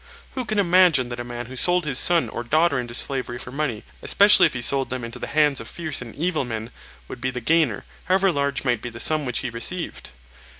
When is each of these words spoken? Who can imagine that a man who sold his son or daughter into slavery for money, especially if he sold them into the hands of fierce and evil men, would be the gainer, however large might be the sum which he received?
Who 0.33 0.45
can 0.45 0.57
imagine 0.57 1.09
that 1.09 1.19
a 1.19 1.23
man 1.23 1.45
who 1.45 1.55
sold 1.55 1.85
his 1.85 1.99
son 1.99 2.27
or 2.29 2.43
daughter 2.43 2.79
into 2.79 2.95
slavery 2.95 3.37
for 3.37 3.51
money, 3.51 3.83
especially 4.01 4.47
if 4.47 4.55
he 4.55 4.61
sold 4.63 4.89
them 4.89 5.03
into 5.03 5.19
the 5.19 5.27
hands 5.27 5.59
of 5.61 5.67
fierce 5.67 6.01
and 6.01 6.15
evil 6.15 6.43
men, 6.43 6.71
would 7.07 7.21
be 7.21 7.29
the 7.29 7.39
gainer, 7.39 7.85
however 8.05 8.31
large 8.31 8.65
might 8.65 8.81
be 8.81 8.89
the 8.89 8.99
sum 8.99 9.25
which 9.25 9.39
he 9.45 9.51
received? 9.51 10.09